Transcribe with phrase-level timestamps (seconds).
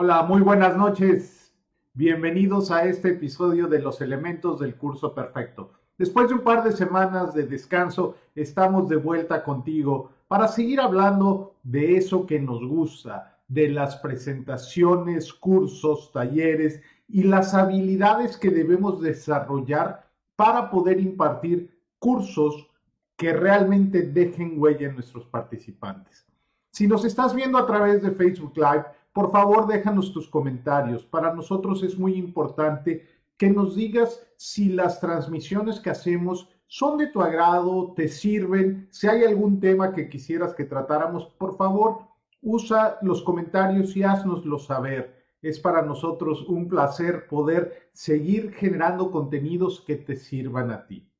[0.00, 1.52] Hola, muy buenas noches.
[1.92, 5.72] Bienvenidos a este episodio de los elementos del curso perfecto.
[5.98, 11.56] Después de un par de semanas de descanso, estamos de vuelta contigo para seguir hablando
[11.64, 19.02] de eso que nos gusta, de las presentaciones, cursos, talleres y las habilidades que debemos
[19.02, 22.68] desarrollar para poder impartir cursos
[23.16, 26.24] que realmente dejen huella en nuestros participantes.
[26.70, 28.84] Si nos estás viendo a través de Facebook Live,
[29.18, 31.04] por favor déjanos tus comentarios.
[31.04, 33.04] Para nosotros es muy importante
[33.36, 39.08] que nos digas si las transmisiones que hacemos son de tu agrado, te sirven, si
[39.08, 41.98] hay algún tema que quisieras que tratáramos, por favor
[42.42, 45.24] usa los comentarios y haznoslo saber.
[45.42, 51.10] Es para nosotros un placer poder seguir generando contenidos que te sirvan a ti.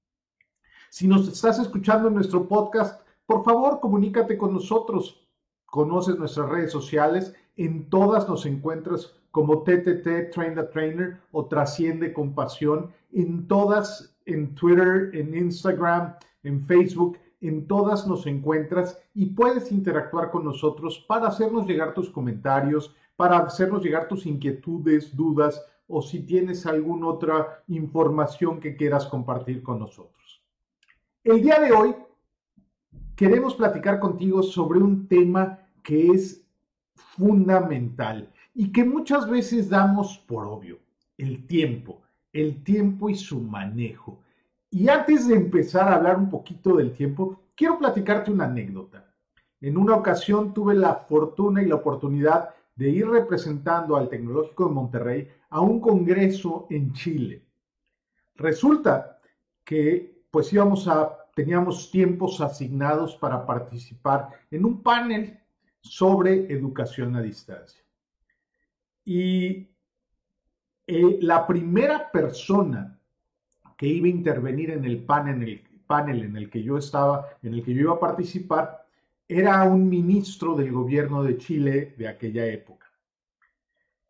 [0.89, 5.27] Si nos estás escuchando en nuestro podcast, por favor comunícate con nosotros.
[5.67, 12.13] Conoces nuestras redes sociales, en todas nos encuentras como TTT Train the Trainer o Trasciende
[12.13, 16.15] con Pasión, en todas, en Twitter, en Instagram,
[16.45, 22.11] en Facebook, en todas nos encuentras y puedes interactuar con nosotros para hacernos llegar tus
[22.11, 29.07] comentarios, para hacernos llegar tus inquietudes, dudas o si tienes alguna otra información que quieras
[29.07, 30.43] compartir con nosotros.
[31.25, 31.97] El día de hoy
[33.17, 36.48] queremos platicar contigo sobre un tema que es
[36.99, 40.79] fundamental y que muchas veces damos por obvio,
[41.17, 44.21] el tiempo, el tiempo y su manejo.
[44.71, 49.13] Y antes de empezar a hablar un poquito del tiempo, quiero platicarte una anécdota.
[49.61, 54.75] En una ocasión tuve la fortuna y la oportunidad de ir representando al Tecnológico de
[54.75, 57.43] Monterrey a un congreso en Chile.
[58.37, 59.19] Resulta
[59.65, 65.39] que pues íbamos a teníamos tiempos asignados para participar en un panel
[65.89, 67.83] sobre educación a distancia.
[69.05, 69.69] Y
[70.87, 72.99] eh, la primera persona
[73.77, 77.27] que iba a intervenir en el panel, en el panel en el que yo estaba,
[77.43, 78.87] en el que yo iba a participar,
[79.27, 82.87] era un ministro del gobierno de Chile de aquella época.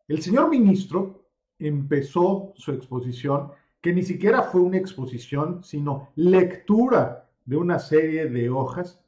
[0.07, 1.25] El señor ministro
[1.59, 3.51] empezó su exposición
[3.81, 8.98] que ni siquiera fue una exposición, sino lectura de una serie de hojas.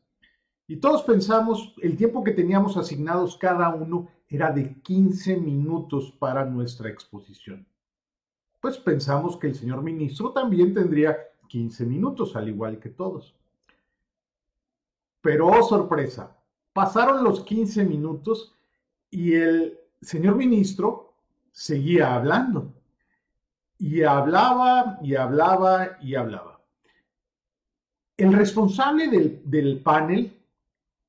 [0.71, 6.45] Y todos pensamos, el tiempo que teníamos asignados cada uno era de 15 minutos para
[6.45, 7.67] nuestra exposición.
[8.61, 11.17] Pues pensamos que el señor ministro también tendría
[11.49, 13.35] 15 minutos, al igual que todos.
[15.19, 16.37] Pero, oh sorpresa,
[16.71, 18.55] pasaron los 15 minutos
[19.09, 21.15] y el señor ministro
[21.51, 22.73] seguía hablando
[23.77, 26.61] y hablaba y hablaba y hablaba.
[28.15, 30.37] El responsable del, panel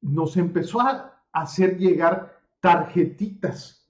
[0.02, 3.88] nos empezó a hacer llegar tarjetitas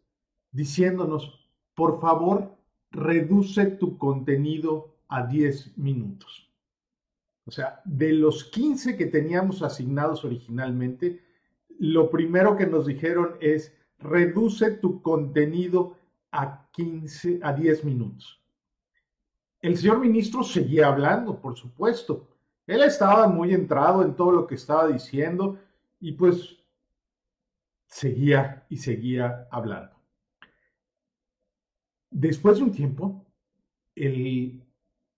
[0.53, 2.55] diciéndonos, por favor,
[2.91, 6.49] reduce tu contenido a 10 minutos.
[7.47, 11.23] O sea, de los 15 que teníamos asignados originalmente,
[11.79, 15.97] lo primero que nos dijeron es, reduce tu contenido
[16.31, 18.41] a 15, a 10 minutos.
[19.61, 22.29] El señor ministro seguía hablando, por supuesto.
[22.67, 25.59] Él estaba muy entrado en todo lo que estaba diciendo
[26.03, 26.59] y pues
[27.87, 29.95] seguía y seguía hablando.
[32.11, 33.25] Después de un tiempo,
[33.95, 34.61] el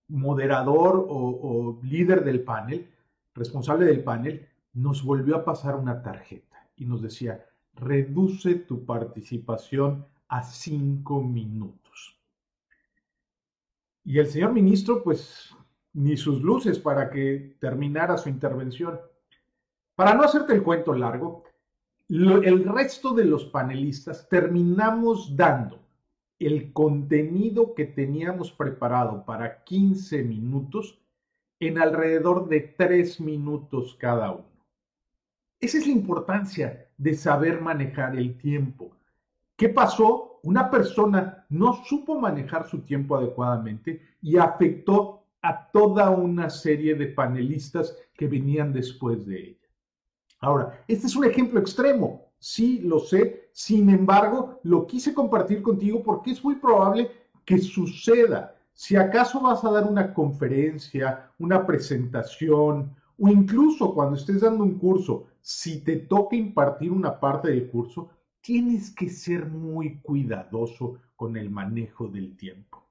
[0.08, 2.88] moderador o, líder del panel,
[3.34, 10.06] responsable del panel, nos volvió a pasar una tarjeta y nos decía, reduce tu participación
[10.28, 12.20] a cinco minutos.
[14.04, 15.50] Y el señor ministro, pues,
[15.94, 19.00] ni sus luces para que terminara su intervención.
[19.94, 21.44] Para no hacerte el cuento largo,
[22.08, 25.80] el resto de los panelistas terminamos dando
[26.38, 30.98] el contenido que teníamos preparado para 15 minutos
[31.60, 34.44] en alrededor de 3 minutos cada uno.
[35.60, 38.90] Esa es la importancia de saber manejar el tiempo.
[39.56, 40.34] ¿Qué pasó?
[40.44, 47.06] una persona no supo manejar su tiempo adecuadamente y afectó a toda una serie de
[47.06, 49.63] panelistas que venían después de ella.
[50.44, 56.02] Ahora, este es un ejemplo extremo, sí lo sé, sin embargo, lo quise compartir contigo
[56.02, 57.10] porque es muy probable
[57.46, 58.54] que suceda.
[58.74, 64.78] Si acaso vas a dar una conferencia, una presentación o incluso cuando estés dando un
[64.78, 68.10] curso, si te toca impartir una parte del curso,
[68.42, 72.84] tienes que ser muy cuidadoso con el manejo del tiempo.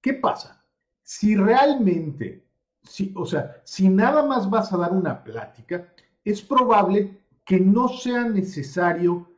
[0.00, 0.61] ¿Qué pasa?
[1.02, 2.44] Si realmente,
[2.82, 5.92] si, o sea, si nada más vas a dar una plática,
[6.24, 9.28] es probable que no sea necesario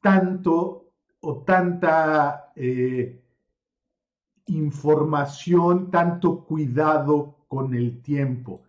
[0.00, 3.20] tanto o tanta eh,
[4.46, 8.62] información, tanto cuidado con el tiempo.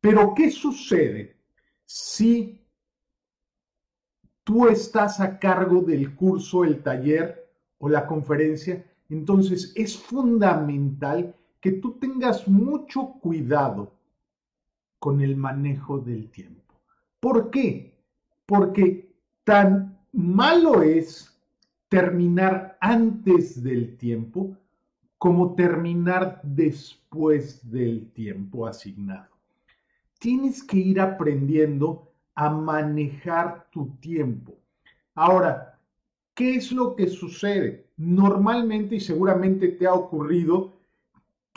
[0.00, 1.36] Pero ¿qué sucede
[1.84, 2.64] si
[4.44, 8.84] tú estás a cargo del curso, el taller o la conferencia?
[9.08, 13.92] Entonces es fundamental que tú tengas mucho cuidado
[14.98, 16.74] con el manejo del tiempo.
[17.20, 17.98] ¿Por qué?
[18.46, 19.12] Porque
[19.44, 21.36] tan malo es
[21.88, 24.56] terminar antes del tiempo
[25.16, 29.36] como terminar después del tiempo asignado.
[30.20, 34.56] Tienes que ir aprendiendo a manejar tu tiempo.
[35.14, 35.78] Ahora,
[36.34, 37.88] ¿qué es lo que sucede?
[37.96, 40.77] Normalmente y seguramente te ha ocurrido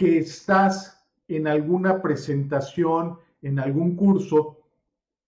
[0.01, 4.57] que estás en alguna presentación, en algún curso,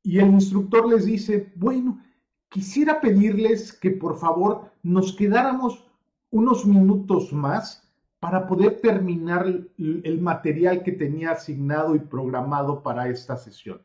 [0.01, 2.01] y el instructor les dice, bueno,
[2.49, 5.85] quisiera pedirles que por favor nos quedáramos
[6.31, 7.87] unos minutos más
[8.19, 9.45] para poder terminar
[9.77, 13.79] el material que tenía asignado y programado para esta sesión.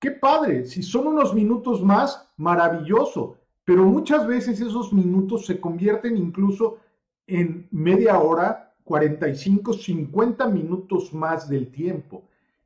[0.00, 3.36] Qué padre, si son unos minutos más, maravilloso,
[3.66, 6.78] pero muchas veces esos minutos se convierten incluso
[7.26, 12.22] en media hora, 45, 50 minutos más del tiempo.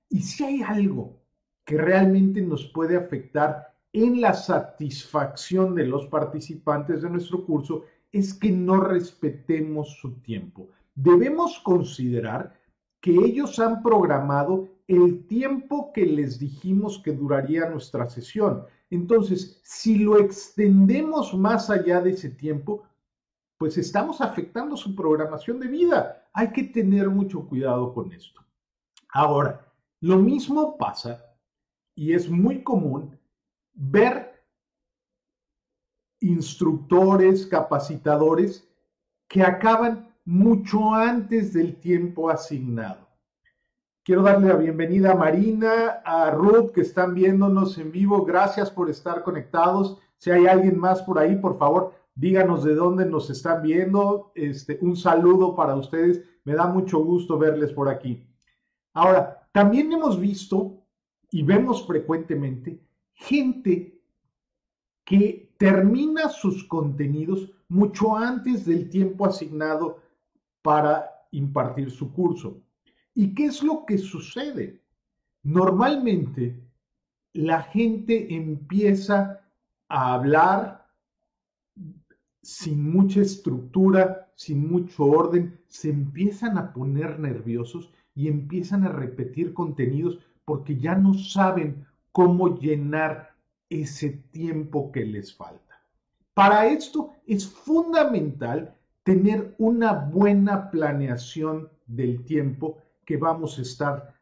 [0.08, 1.16] Y si hay algo
[1.64, 7.82] que realmente nos puede afectar en la satisfacción de los participantes de nuestro curso,
[8.12, 10.69] es que no respetemos su tiempo.
[10.94, 12.54] Debemos considerar
[13.00, 18.62] que ellos han programado el tiempo que les dijimos que duraría nuestra sesión.
[18.90, 22.84] Entonces, si lo extendemos más allá de ese tiempo,
[23.62, 26.26] pues estamos afectando su programación de vida.
[26.32, 28.44] Hay que tener mucho cuidado con esto.
[29.09, 31.25] Ahora, lo mismo pasa
[31.94, 33.17] y es muy común
[33.73, 34.43] ver
[36.19, 38.69] instructores, capacitadores
[39.29, 43.06] que acaban mucho antes del tiempo asignado.
[44.03, 48.25] Quiero darle la bienvenida a Marina, a Ruth, que están viéndonos en vivo.
[48.25, 49.99] Gracias por estar conectados.
[50.19, 54.32] Si hay alguien más por ahí, por favor, díganos de dónde nos están viendo.
[54.35, 56.23] Este, un saludo para ustedes.
[56.44, 58.26] Me da mucho gusto verles por aquí.
[58.94, 60.82] Ahora, también hemos visto
[61.31, 62.81] y vemos frecuentemente
[63.14, 64.00] gente
[65.05, 70.00] que termina sus contenidos mucho antes del tiempo asignado
[70.62, 72.61] para impartir su curso.
[73.15, 74.82] ¿Y qué es lo que sucede?
[75.43, 76.58] Normalmente
[77.32, 79.41] la gente empieza
[79.88, 80.81] a hablar
[82.43, 89.55] sin mucha estructura, sin mucho orden, se empiezan a poner nerviosos y empiezan a repetir
[89.55, 93.37] contenidos porque ya no saben cómo llenar
[93.71, 95.83] ese tiempo que les falta.
[96.35, 104.15] Para esto es fundamental tener una buena planeación del tiempo que vamos a estar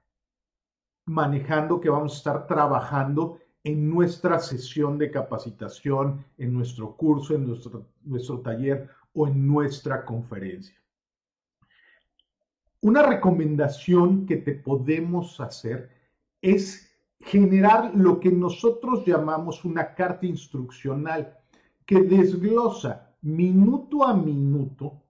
[1.07, 7.47] manejando, que vamos a estar trabajando en nuestra sesión de capacitación, en nuestro curso, en
[7.47, 10.77] nuestro, nuestro taller o en nuestra conferencia.
[12.83, 15.91] Una recomendación que te podemos hacer
[16.41, 16.91] es
[17.21, 21.37] generar lo que nosotros llamamos una carta instruccional
[21.85, 25.03] que desglosa minuto a minuto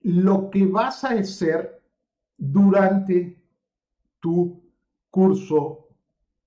[0.00, 1.80] lo que vas a hacer
[2.36, 3.40] durante
[4.20, 4.60] tu
[5.10, 5.88] curso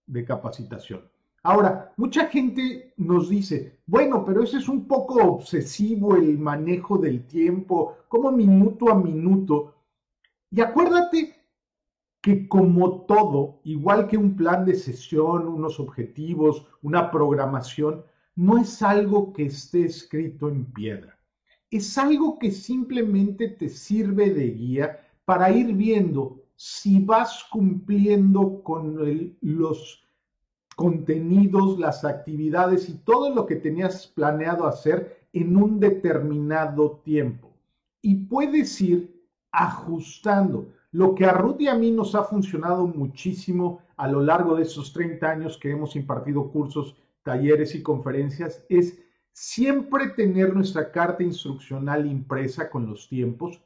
[0.06, 1.11] de capacitación.
[1.44, 7.26] Ahora, mucha gente nos dice, bueno, pero ese es un poco obsesivo el manejo del
[7.26, 9.74] tiempo, como minuto a minuto.
[10.52, 11.34] Y acuérdate
[12.22, 18.06] que como todo, igual que un plan de sesión, unos objetivos, una programación,
[18.36, 21.18] no es algo que esté escrito en piedra.
[21.72, 28.96] Es algo que simplemente te sirve de guía para ir viendo si vas cumpliendo con
[29.42, 30.04] los
[30.82, 37.52] contenidos, las actividades y todo lo que tenías planeado hacer en un determinado tiempo.
[38.02, 40.70] Y puedes ir ajustando.
[40.92, 44.64] Lo que a Ruth y a mí nos ha funcionado muchísimo a lo largo de
[44.64, 49.00] esos 30 años que hemos impartido cursos, talleres y conferencias es
[49.34, 53.62] siempre tener nuestra carta instruccional impresa con los tiempos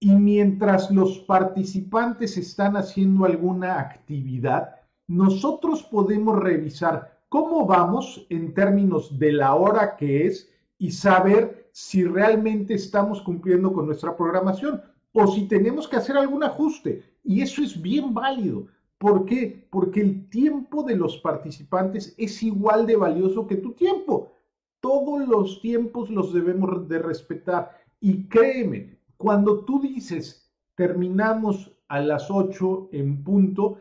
[0.00, 4.81] y mientras los participantes están haciendo alguna actividad,
[5.16, 12.04] nosotros podemos revisar cómo vamos en términos de la hora que es y saber si
[12.04, 17.02] realmente estamos cumpliendo con nuestra programación o si tenemos que hacer algún ajuste.
[17.24, 18.66] Y eso es bien válido,
[19.02, 19.66] ¿Por qué?
[19.68, 24.32] Porque el tiempo de los participantes es igual de valioso que tu tiempo.
[24.78, 27.72] Todos los tiempos los debemos de respetar.
[28.00, 33.78] Y créeme, cuando tú dices terminamos a las 8 en punto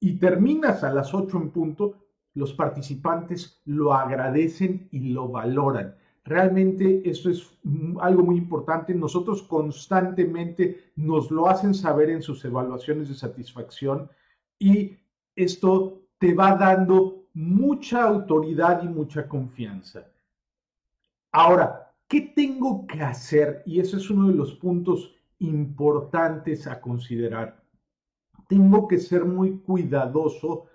[0.00, 1.94] y terminas a las 8 en punto,
[2.34, 5.96] los participantes lo agradecen y lo valoran.
[6.24, 7.56] Realmente eso es
[8.00, 8.94] algo muy importante.
[8.94, 14.10] Nosotros constantemente nos lo hacen saber en sus evaluaciones de satisfacción
[14.58, 14.96] y
[15.36, 20.06] esto te va dando mucha autoridad y mucha confianza.
[21.32, 23.62] Ahora, ¿qué tengo que hacer?
[23.66, 27.62] Y ese es uno de los puntos importantes a considerar.
[28.48, 30.66] Tengo que ser muy cuidadoso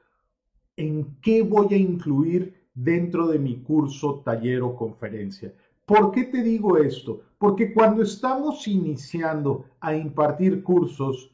[0.75, 5.53] en qué voy a incluir dentro de mi curso, taller o conferencia.
[5.85, 7.21] ¿Por qué te digo esto?
[7.37, 11.31] Porque cuando estamos iniciando a impartir cursos,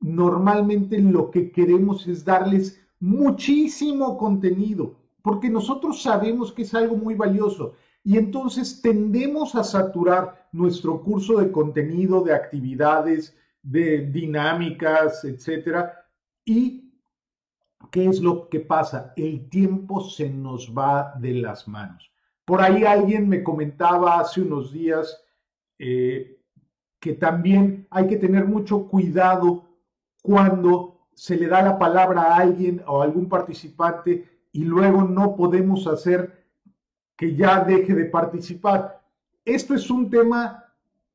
[0.00, 7.14] normalmente lo que queremos es darles muchísimo contenido, porque nosotros sabemos que es algo muy
[7.14, 7.74] valioso
[8.04, 13.36] y entonces tendemos a saturar nuestro curso de contenido, de actividades,
[13.66, 16.04] de dinámicas, etcétera,
[16.44, 16.86] y
[17.90, 19.12] ¿Qué es lo que pasa?
[19.16, 22.10] El tiempo se nos va de las manos.
[22.44, 25.22] Por ahí alguien me comentaba hace unos días
[25.78, 26.38] eh,
[27.00, 29.64] que también hay que tener mucho cuidado
[30.22, 35.36] cuando se le da la palabra a alguien o a algún participante y luego no
[35.36, 36.44] podemos hacer
[37.16, 39.02] que ya deje de participar.
[39.44, 40.64] Esto es un tema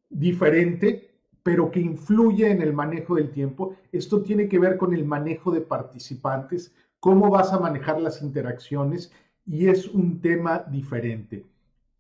[0.10, 1.11] diferente
[1.44, 3.76] pero que influye en el manejo del tiempo.
[3.92, 9.12] Esto tiene que ver con el manejo de participantes, cómo vas a manejar las interacciones
[9.46, 11.46] y es un tema diferente.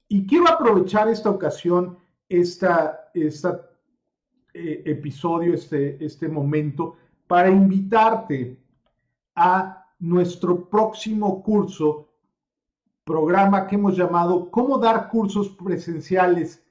[0.07, 1.97] Y quiero aprovechar esta ocasión,
[2.29, 2.67] este
[4.53, 6.95] episodio, este, este momento,
[7.27, 8.57] para invitarte
[9.35, 12.09] a nuestro próximo curso,
[13.03, 16.63] programa que hemos llamado Cómo dar cursos presenciales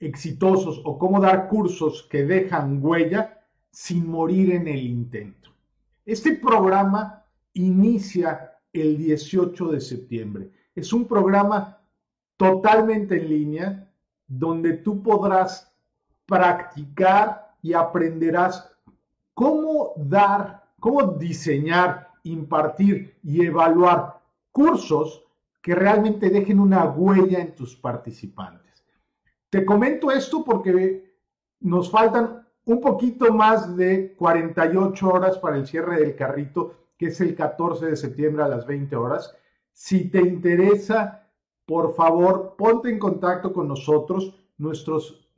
[0.00, 3.38] exitosos o cómo dar cursos que dejan huella
[3.70, 5.50] sin morir en el intento.
[6.04, 10.50] Este programa inicia el 18 de septiembre.
[10.74, 11.78] Es un programa
[12.36, 13.92] totalmente en línea
[14.26, 15.70] donde tú podrás
[16.26, 18.70] practicar y aprenderás
[19.34, 24.20] cómo dar, cómo diseñar, impartir y evaluar
[24.52, 25.24] cursos
[25.60, 28.69] que realmente dejen una huella en tus participantes.
[29.50, 31.12] Te comento esto porque
[31.60, 37.20] nos faltan un poquito más de 48 horas para el cierre del carrito, que es
[37.20, 39.34] el 14 de septiembre a las 20 horas.
[39.72, 41.26] Si te interesa,
[41.66, 44.36] por favor, ponte en contacto con nosotros.
[44.58, 45.28] Nuestros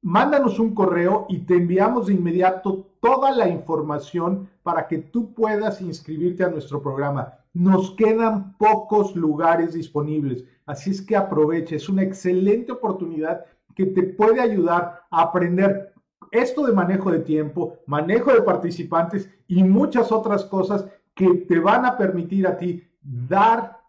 [0.01, 5.79] Mándanos un correo y te enviamos de inmediato toda la información para que tú puedas
[5.79, 7.35] inscribirte a nuestro programa.
[7.53, 14.03] Nos quedan pocos lugares disponibles, así es que aproveche, es una excelente oportunidad que te
[14.03, 15.94] puede ayudar a aprender
[16.39, 21.85] esto de manejo de tiempo, manejo de participantes y muchas otras cosas que te van
[21.85, 23.79] a permitir a ti dar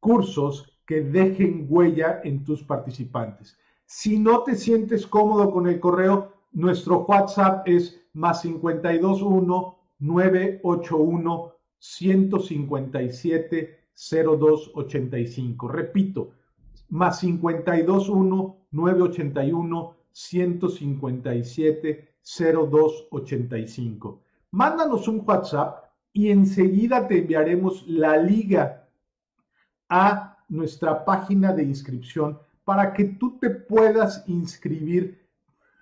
[0.00, 3.56] cursos que dejen huella en tus participantes.
[3.86, 13.78] Si no te sientes cómodo con el correo, nuestro WhatsApp es más 521 981 157
[13.94, 15.68] 0285.
[15.68, 16.30] Repito,
[16.88, 24.20] más 521 981 157 0285.
[24.50, 28.86] Mándanos un WhatsApp y enseguida te enviaremos la liga
[29.88, 35.26] a nuestra página de inscripción para que tú te puedas inscribir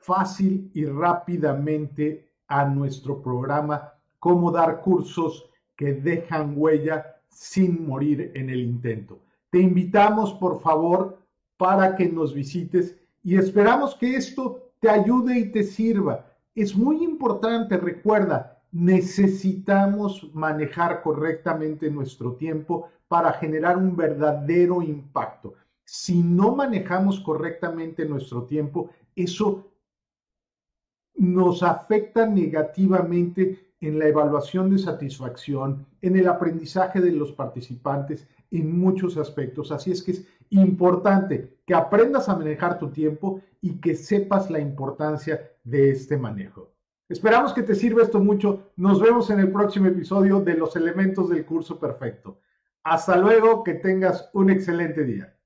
[0.01, 8.51] fácil y rápidamente a nuestro programa Cómo dar cursos que dejan huella sin morir en
[8.51, 9.19] el intento.
[9.49, 11.19] Te invitamos, por favor,
[11.57, 16.27] para que nos visites y esperamos que esto te ayude y te sirva.
[16.55, 25.55] Es muy importante, recuerda, necesitamos manejar correctamente nuestro tiempo para generar un verdadero impacto.
[25.85, 29.67] Si no manejamos correctamente nuestro tiempo, eso
[31.17, 38.79] nos afecta negativamente en la evaluación de satisfacción, en el aprendizaje de los participantes, en
[38.79, 39.73] muchos aspectos.
[39.73, 44.61] Así es que es importante que aprendas a manejar tu tiempo y que sepas la
[44.61, 46.73] importancia de este manejo.
[47.09, 48.71] Esperamos que te sirva esto mucho.
[48.77, 52.39] Nos vemos en el próximo episodio de los elementos del curso perfecto.
[52.85, 55.37] Hasta luego, que tengas un excelente día.